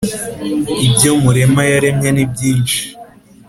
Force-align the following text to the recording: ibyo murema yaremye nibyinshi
ibyo 0.85 1.11
murema 1.21 1.61
yaremye 1.71 2.09
nibyinshi 2.13 2.79